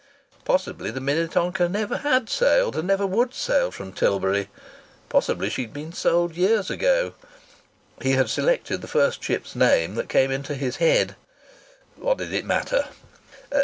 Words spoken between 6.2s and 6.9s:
years